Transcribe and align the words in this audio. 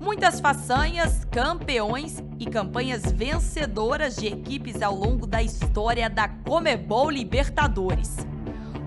Muitas 0.00 0.40
façanhas, 0.40 1.26
campeões 1.30 2.24
e 2.38 2.46
campanhas 2.46 3.12
vencedoras 3.12 4.16
de 4.16 4.28
equipes 4.28 4.80
ao 4.80 4.94
longo 4.94 5.26
da 5.26 5.42
história 5.42 6.08
da 6.08 6.26
Comebol 6.26 7.10
Libertadores. 7.10 8.16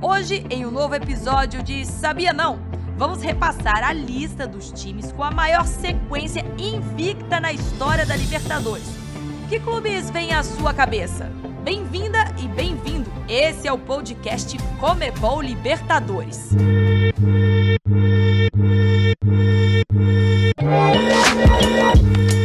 Hoje, 0.01 0.43
em 0.49 0.65
um 0.65 0.71
novo 0.71 0.95
episódio 0.95 1.61
de 1.61 1.85
Sabia 1.85 2.33
Não, 2.33 2.59
vamos 2.97 3.21
repassar 3.21 3.83
a 3.83 3.93
lista 3.93 4.47
dos 4.47 4.71
times 4.71 5.11
com 5.11 5.23
a 5.23 5.29
maior 5.29 5.67
sequência 5.67 6.43
invicta 6.57 7.39
na 7.39 7.53
história 7.53 8.07
da 8.07 8.15
Libertadores. 8.15 8.89
Que 9.47 9.59
clubes 9.59 10.09
vêm 10.09 10.33
à 10.33 10.41
sua 10.41 10.73
cabeça? 10.73 11.31
Bem-vinda 11.63 12.25
e 12.43 12.47
bem-vindo. 12.47 13.09
Esse 13.29 13.67
é 13.67 13.71
o 13.71 13.77
podcast 13.77 14.57
Comebol 14.79 15.43
Libertadores. 15.43 16.49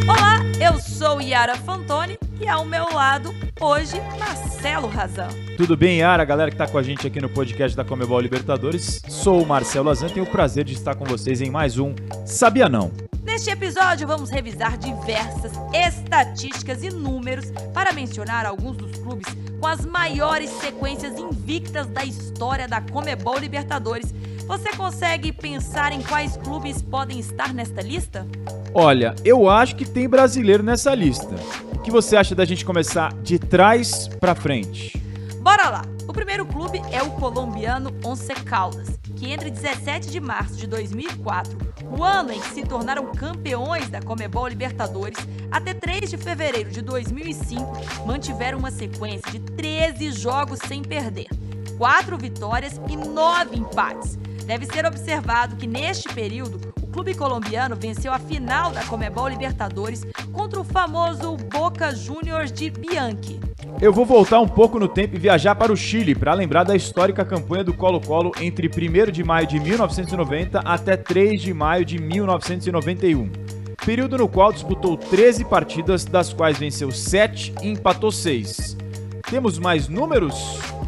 Olá, 0.09 0.41
eu 0.61 0.80
sou 0.80 1.20
Yara 1.20 1.55
Fantoni 1.55 2.19
e 2.41 2.48
ao 2.48 2.65
meu 2.65 2.93
lado, 2.93 3.33
hoje, 3.60 3.95
Marcelo 4.19 4.88
Razão. 4.88 5.29
Tudo 5.56 5.77
bem, 5.77 5.98
Yara? 5.98 6.24
Galera 6.24 6.51
que 6.51 6.57
está 6.57 6.66
com 6.66 6.79
a 6.79 6.83
gente 6.83 7.07
aqui 7.07 7.20
no 7.20 7.29
podcast 7.29 7.77
da 7.77 7.84
Comebol 7.84 8.19
Libertadores. 8.19 9.01
Sou 9.09 9.41
o 9.41 9.46
Marcelo 9.46 9.88
Azan 9.88 10.09
e 10.09 10.15
tenho 10.15 10.27
o 10.27 10.30
prazer 10.30 10.65
de 10.65 10.73
estar 10.73 10.96
com 10.96 11.05
vocês 11.05 11.41
em 11.41 11.48
mais 11.48 11.79
um 11.79 11.95
Sabia 12.27 12.69
Não. 12.69 12.91
Neste 13.23 13.51
episódio, 13.51 14.09
vamos 14.09 14.30
revisar 14.30 14.77
diversas 14.77 15.52
estatísticas 15.73 16.82
e 16.82 16.91
números 16.91 17.52
para 17.73 17.93
mencionar 17.93 18.45
alguns 18.45 18.77
dos 18.77 18.96
clubes 18.98 19.29
com 19.60 19.66
as 19.66 19.85
maiores 19.87 20.51
sequências 20.51 21.16
invictas 21.19 21.87
da 21.87 22.05
história 22.05 22.66
da 22.66 22.80
Comebol 22.80 23.38
Libertadores. 23.38 24.12
Você 24.48 24.70
consegue 24.70 25.30
pensar 25.30 25.93
em 25.93 26.01
quais 26.01 26.38
clubes 26.38 26.80
podem 26.80 27.20
estar 27.20 27.52
nesta 27.52 27.83
lista? 27.83 28.27
Olha, 28.73 29.15
eu 29.23 29.47
acho 29.47 29.77
que 29.77 29.84
tem 29.84 30.09
brasileiro 30.09 30.62
nessa 30.62 30.95
lista. 30.95 31.37
O 31.74 31.79
que 31.80 31.91
você 31.91 32.16
acha 32.16 32.35
da 32.35 32.46
gente 32.46 32.65
começar 32.65 33.13
de 33.23 33.38
trás 33.38 34.09
para 34.09 34.35
frente? 34.35 34.96
Bora 35.43 35.69
lá! 35.69 35.82
O 36.09 36.15
primeiro 36.15 36.46
clube 36.46 36.80
é 36.91 37.02
o 37.02 37.10
colombiano 37.10 37.95
Once 38.02 38.32
Caldas, 38.46 38.99
que 39.16 39.30
entre 39.30 39.51
17 39.51 40.09
de 40.09 40.19
março 40.19 40.57
de 40.57 40.66
2004, 40.66 41.59
o 41.95 42.02
ano 42.02 42.32
em 42.32 42.41
que 42.41 42.54
se 42.54 42.63
tornaram 42.63 43.13
campeões 43.13 43.91
da 43.91 44.01
Comebol 44.01 44.49
Libertadores, 44.49 45.19
até 45.51 45.74
3 45.74 46.09
de 46.09 46.16
fevereiro 46.16 46.71
de 46.71 46.80
2005, 46.80 48.07
mantiveram 48.07 48.59
uma 48.59 48.71
sequência 48.71 49.30
de 49.30 49.41
13 49.41 50.10
jogos 50.13 50.59
sem 50.66 50.82
perder, 50.82 51.26
4 51.76 52.16
vitórias 52.16 52.80
e 52.88 52.96
9 52.96 53.59
empates. 53.59 54.19
Deve 54.49 54.65
ser 54.65 54.87
observado 54.87 55.57
que 55.57 55.66
neste 55.66 56.09
período, 56.09 56.73
o 56.82 56.87
clube 56.87 57.15
colombiano 57.15 57.77
venceu 57.77 58.10
a 58.10 58.18
final 58.18 58.71
da 58.71 58.82
Comebol 58.82 59.29
Libertadores 59.29 60.07
contra 60.32 60.59
o 60.59 60.65
famoso 60.65 61.37
Boca 61.37 61.95
Juniors 61.95 62.51
de 62.51 62.71
Bianchi. 62.71 63.38
Eu 63.79 63.93
vou 63.93 64.06
voltar 64.06 64.41
um 64.41 64.49
pouco 64.49 64.78
no 64.78 64.88
tempo 64.88 65.16
e 65.16 65.19
viajar 65.19 65.54
para 65.54 65.71
o 65.71 65.76
Chile 65.76 66.15
para 66.15 66.32
lembrar 66.32 66.65
da 66.65 66.75
histórica 66.75 67.26
campanha 67.26 67.62
do 67.62 67.75
Colo-Colo 67.75 68.32
entre 68.41 68.69
1 68.69 69.12
de 69.12 69.22
maio 69.22 69.47
de 69.47 69.60
1990 69.60 70.60
até 70.60 70.97
3 70.97 71.43
de 71.43 71.53
maio 71.53 71.84
de 71.84 71.99
1991. 71.99 73.31
Período 73.84 74.16
no 74.16 74.28
qual 74.31 74.50
disputou 74.50 74.97
13 74.97 75.44
partidas, 75.44 76.06
das 76.06 76.32
quais 76.32 76.59
venceu 76.59 76.91
7 76.91 77.53
e 77.62 77.69
empatou 77.69 78.10
6. 78.10 78.78
Temos 79.31 79.59
mais 79.59 79.88
números? 79.88 80.34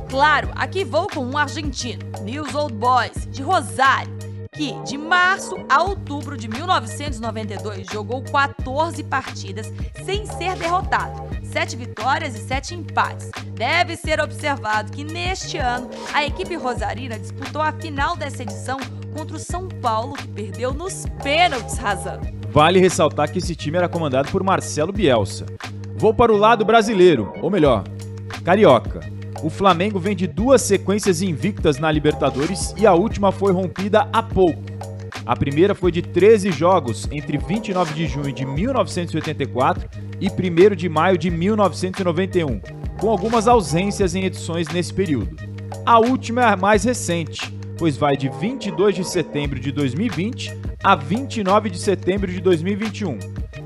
Claro, 0.09 0.49
aqui 0.55 0.83
vou 0.83 1.07
com 1.07 1.21
um 1.21 1.37
argentino, 1.37 2.03
News 2.23 2.55
Old 2.55 2.73
Boys, 2.73 3.29
de 3.31 3.43
Rosário, 3.43 4.11
que 4.51 4.73
de 4.83 4.97
março 4.97 5.57
a 5.69 5.83
outubro 5.83 6.39
de 6.39 6.49
1992 6.49 7.87
jogou 7.93 8.23
14 8.23 9.05
partidas 9.05 9.71
sem 10.07 10.25
ser 10.25 10.57
derrotado, 10.57 11.29
7 11.45 11.77
vitórias 11.77 12.35
e 12.35 12.39
7 12.39 12.77
empates. 12.77 13.31
Deve 13.55 13.95
ser 13.95 14.21
observado 14.21 14.91
que 14.91 15.05
neste 15.05 15.59
ano 15.59 15.91
a 16.15 16.25
equipe 16.25 16.57
rosarina 16.57 17.19
disputou 17.19 17.61
a 17.61 17.73
final 17.73 18.17
dessa 18.17 18.43
edição 18.43 18.79
contra 19.15 19.37
o 19.37 19.39
São 19.39 19.69
Paulo, 19.69 20.15
que 20.15 20.29
perdeu 20.29 20.73
nos 20.73 21.05
pênaltis 21.23 21.77
rasando. 21.77 22.27
Vale 22.49 22.81
ressaltar 22.81 23.31
que 23.31 23.39
esse 23.39 23.55
time 23.55 23.77
era 23.77 23.89
comandado 23.89 24.31
por 24.31 24.43
Marcelo 24.43 24.95
Bielsa. 24.95 25.45
Vou 25.95 26.15
para 26.15 26.33
o 26.33 26.39
lado 26.39 26.65
brasileiro, 26.65 27.35
ou 27.43 27.51
melhor, 27.51 27.85
carioca. 28.41 29.01
O 29.43 29.49
Flamengo 29.49 29.99
vem 29.99 30.15
de 30.15 30.27
duas 30.27 30.63
sequências 30.63 31.23
invictas 31.23 31.79
na 31.79 31.91
Libertadores 31.91 32.75
e 32.77 32.87
a 32.87 32.93
última 32.93 33.33
foi 33.33 33.53
rompida 33.53 34.09
há 34.13 34.23
pouco. 34.23 34.63
A 35.25 35.37
primeira 35.37 35.75
foi 35.75 35.93
de 35.93 36.03
13 36.03 36.51
jogos 36.51 37.09
entre 37.11 37.39
29 37.39 37.95
de 37.95 38.07
junho 38.07 38.33
de 38.33 38.45
1984 38.45 39.89
e 40.21 40.29
1 40.29 40.75
de 40.75 40.89
maio 40.89 41.17
de 41.17 41.31
1991, 41.31 42.61
com 42.99 43.09
algumas 43.09 43.47
ausências 43.47 44.15
em 44.15 44.25
edições 44.25 44.69
nesse 44.69 44.93
período. 44.93 45.37
A 45.87 45.99
última 45.99 46.43
é 46.43 46.47
a 46.47 46.57
mais 46.57 46.85
recente, 46.85 47.55
pois 47.79 47.97
vai 47.97 48.17
de 48.17 48.29
22 48.29 48.95
de 48.95 49.05
setembro 49.05 49.59
de 49.59 49.73
2020 49.73 50.55
a 50.83 50.95
29 50.95 51.71
de 51.71 51.79
setembro 51.79 52.31
de 52.31 52.41
2021. 52.41 53.19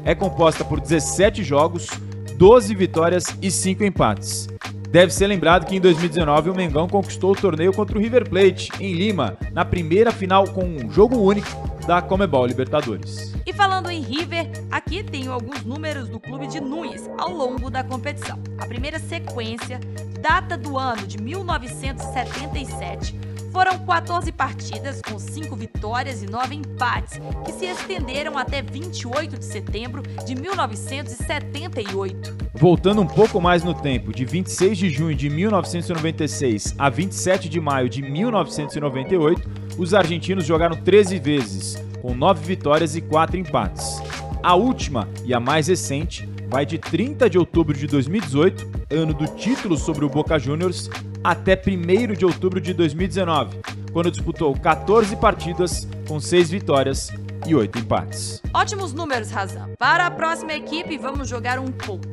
É 0.05 0.15
composta 0.15 0.65
por 0.65 0.81
17 0.81 1.43
jogos, 1.43 1.89
12 2.37 2.75
vitórias 2.75 3.25
e 3.41 3.51
5 3.51 3.85
empates. 3.85 4.54
Deve 4.95 5.13
ser 5.13 5.27
lembrado 5.27 5.67
que 5.67 5.75
em 5.75 5.81
2019 5.81 6.51
o 6.51 6.55
Mengão 6.55 6.89
conquistou 6.89 7.33
o 7.33 7.35
torneio 7.35 7.73
contra 7.73 7.99
o 7.99 8.01
River 8.01 8.31
Plate, 8.31 8.71
em 8.79 8.95
Lima, 8.95 9.37
na 9.51 9.65
primeira 9.65 10.13
final 10.13 10.47
com 10.47 10.63
um 10.63 10.89
jogo 10.89 11.17
único 11.17 11.49
da 11.85 12.01
Comebol 12.01 12.47
Libertadores. 12.47 13.35
E 13.45 13.53
falando 13.53 13.91
em 13.91 14.01
River, 14.01 14.49
aqui 14.71 15.03
tenho 15.03 15.33
alguns 15.33 15.65
números 15.65 16.09
do 16.09 16.21
clube 16.21 16.47
de 16.47 16.61
Nunes 16.61 17.11
ao 17.19 17.33
longo 17.33 17.69
da 17.71 17.83
competição. 17.83 18.39
A 18.57 18.67
primeira 18.67 19.01
sequência 19.01 19.81
data 20.21 20.57
do 20.57 20.79
ano 20.79 21.05
de 21.09 21.21
1977 21.21 23.19
foram 23.55 23.79
14 23.79 24.31
partidas 24.33 25.01
com 25.01 25.17
5 25.17 25.55
vitórias 25.55 26.25
e 26.25 26.27
9 26.27 26.57
empates, 26.57 27.21
que 27.47 27.53
se 27.53 27.67
estenderam 27.67 28.37
até 28.37 28.61
28 28.61 29.39
de 29.39 29.45
setembro 29.45 30.03
de 30.27 30.35
1978. 30.35 32.37
Voltando 32.55 33.01
um 33.01 33.07
pouco 33.07 33.41
mais 33.41 33.63
no 33.63 33.73
tempo, 33.73 34.13
de 34.13 34.25
26 34.25 34.77
de 34.77 34.91
junho 34.91 35.15
de 35.15 35.31
1996 35.31 36.75
a 36.77 36.91
27 36.91 37.49
de 37.49 37.61
maio 37.61 37.89
de 37.89 38.03
1998, 38.03 39.49
os 39.79 39.95
argentinos 39.95 40.45
jogaram 40.45 40.75
13 40.75 41.21
vezes, 41.21 41.77
com 42.03 42.13
9 42.13 42.45
vitórias 42.45 42.97
e 42.97 43.01
4 43.01 43.37
empates. 43.37 44.03
A 44.43 44.57
última 44.57 45.09
e 45.25 45.33
a 45.33 45.39
mais 45.39 45.69
recente 45.69 46.29
vai 46.49 46.67
de 46.67 46.77
30 46.77 47.31
de 47.31 47.39
outubro 47.39 47.79
de 47.79 47.87
2018, 47.87 48.69
ano 48.91 49.15
do 49.15 49.29
título 49.29 49.77
sobre 49.77 50.05
o 50.05 50.09
Boca 50.09 50.41
Juniors, 50.41 50.91
até 51.25 51.57
1 51.57 52.13
de 52.13 52.27
outubro 52.27 52.61
de 52.61 52.75
2019, 52.75 53.59
quando 53.93 54.11
disputou 54.11 54.55
14 54.55 55.17
partidas 55.17 55.89
com 56.07 56.21
6 56.21 56.51
vitórias 56.51 57.11
e 57.47 57.55
8 57.55 57.79
empates. 57.79 58.43
Ótimos 58.53 58.93
números, 58.93 59.31
Razan. 59.31 59.71
Para 59.79 60.07
a 60.07 60.11
próxima 60.11 60.53
equipe, 60.53 60.99
vamos 60.99 61.27
jogar 61.27 61.59
um 61.59 61.73
pouco. 61.73 62.05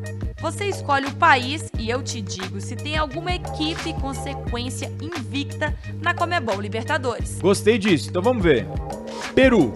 Você 0.42 0.66
escolhe 0.66 1.06
o 1.06 1.16
país 1.16 1.70
e 1.78 1.90
eu 1.90 2.02
te 2.02 2.22
digo 2.22 2.60
se 2.62 2.76
tem 2.76 2.98
alguma 2.98 3.34
equipe 3.34 3.94
com 4.00 4.14
sequência 4.14 4.92
invicta 5.02 5.76
na 6.02 6.14
Comebol 6.14 6.60
Libertadores. 6.60 7.38
Gostei 7.40 7.78
disso, 7.78 8.10
então 8.10 8.22
vamos 8.22 8.42
ver. 8.42 8.66
Peru. 9.36 9.74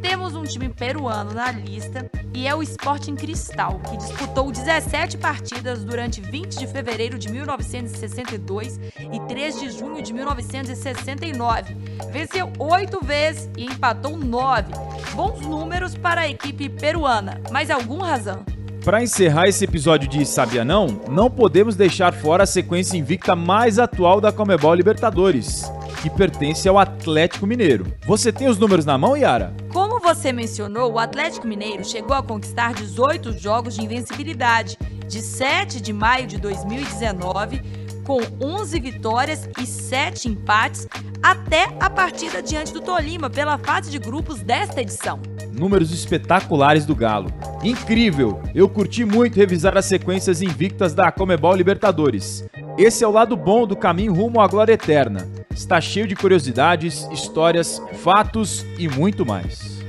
Temos 0.00 0.34
um 0.34 0.44
time 0.44 0.68
peruano 0.68 1.32
na 1.32 1.50
lista 1.50 2.08
e 2.32 2.46
é 2.46 2.54
o 2.54 2.62
Sporting 2.62 3.16
Cristal, 3.16 3.80
que 3.88 3.96
disputou 3.96 4.50
17 4.50 5.18
partidas 5.18 5.84
durante 5.84 6.20
20 6.20 6.58
de 6.58 6.66
fevereiro 6.66 7.18
de 7.18 7.30
1962 7.30 8.80
e 9.12 9.20
3 9.28 9.60
de 9.60 9.70
junho 9.70 10.02
de 10.02 10.12
1969. 10.12 11.76
Venceu 12.10 12.52
8 12.58 13.04
vezes 13.04 13.48
e 13.56 13.64
empatou 13.64 14.16
9. 14.16 14.72
Bons 15.14 15.40
números 15.40 15.94
para 15.94 16.22
a 16.22 16.28
equipe 16.28 16.68
peruana. 16.68 17.40
Mais 17.50 17.70
alguma 17.70 18.06
razão? 18.06 18.44
Para 18.84 19.02
encerrar 19.02 19.46
esse 19.46 19.64
episódio 19.64 20.08
de 20.08 20.24
Sabia 20.24 20.64
Não, 20.64 20.86
não 21.10 21.30
podemos 21.30 21.76
deixar 21.76 22.14
fora 22.14 22.44
a 22.44 22.46
sequência 22.46 22.96
invicta 22.96 23.36
mais 23.36 23.78
atual 23.78 24.22
da 24.22 24.32
Comebol 24.32 24.74
Libertadores, 24.74 25.70
que 26.00 26.08
pertence 26.08 26.66
ao 26.66 26.78
Atlético 26.78 27.46
Mineiro. 27.46 27.92
Você 28.06 28.32
tem 28.32 28.48
os 28.48 28.56
números 28.58 28.86
na 28.86 28.96
mão, 28.96 29.14
Yara? 29.14 29.54
Como 29.70 29.79
você 30.14 30.32
mencionou, 30.32 30.92
o 30.92 30.98
Atlético 30.98 31.46
Mineiro 31.46 31.84
chegou 31.84 32.16
a 32.16 32.22
conquistar 32.22 32.74
18 32.74 33.38
jogos 33.38 33.76
de 33.76 33.84
invencibilidade, 33.84 34.76
de 35.06 35.20
7 35.22 35.80
de 35.80 35.92
maio 35.92 36.26
de 36.26 36.36
2019, 36.36 37.62
com 38.04 38.18
11 38.44 38.80
vitórias 38.80 39.48
e 39.56 39.64
7 39.64 40.28
empates, 40.28 40.88
até 41.22 41.68
a 41.78 41.88
partida 41.88 42.42
diante 42.42 42.72
do 42.72 42.80
Tolima 42.80 43.30
pela 43.30 43.56
fase 43.56 43.88
de 43.88 44.00
grupos 44.00 44.40
desta 44.40 44.80
edição. 44.80 45.20
Números 45.52 45.92
espetaculares 45.92 46.84
do 46.84 46.96
Galo. 46.96 47.32
Incrível! 47.62 48.42
Eu 48.52 48.68
curti 48.68 49.04
muito 49.04 49.36
revisar 49.36 49.78
as 49.78 49.84
sequências 49.84 50.42
invictas 50.42 50.92
da 50.92 51.12
Comebol 51.12 51.54
Libertadores. 51.54 52.44
Esse 52.76 53.04
é 53.04 53.06
o 53.06 53.12
lado 53.12 53.36
bom 53.36 53.64
do 53.64 53.76
caminho 53.76 54.12
rumo 54.12 54.40
à 54.40 54.48
glória 54.48 54.72
eterna. 54.72 55.28
Está 55.54 55.80
cheio 55.80 56.08
de 56.08 56.16
curiosidades, 56.16 57.06
histórias, 57.12 57.80
fatos 57.92 58.66
e 58.76 58.88
muito 58.88 59.24
mais. 59.24 59.79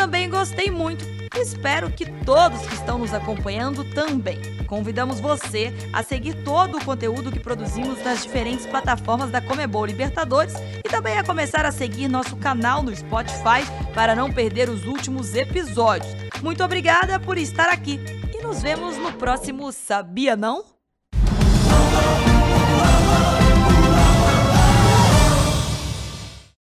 Também 0.00 0.30
gostei 0.30 0.70
muito. 0.70 1.04
Espero 1.36 1.90
que 1.90 2.10
todos 2.24 2.66
que 2.66 2.72
estão 2.72 2.96
nos 2.96 3.12
acompanhando 3.12 3.84
também. 3.84 4.40
Convidamos 4.66 5.20
você 5.20 5.74
a 5.92 6.02
seguir 6.02 6.42
todo 6.42 6.78
o 6.78 6.84
conteúdo 6.86 7.30
que 7.30 7.38
produzimos 7.38 8.02
nas 8.02 8.22
diferentes 8.22 8.64
plataformas 8.64 9.30
da 9.30 9.42
Comebol 9.42 9.84
Libertadores 9.84 10.54
e 10.82 10.88
também 10.88 11.18
a 11.18 11.22
começar 11.22 11.66
a 11.66 11.70
seguir 11.70 12.08
nosso 12.08 12.34
canal 12.38 12.82
no 12.82 12.96
Spotify 12.96 13.60
para 13.94 14.16
não 14.16 14.32
perder 14.32 14.70
os 14.70 14.86
últimos 14.86 15.34
episódios. 15.34 16.10
Muito 16.42 16.64
obrigada 16.64 17.20
por 17.20 17.36
estar 17.36 17.68
aqui 17.68 18.00
e 18.34 18.42
nos 18.42 18.62
vemos 18.62 18.96
no 18.96 19.12
próximo 19.12 19.70
Sabia 19.70 20.34
Não? 20.34 20.79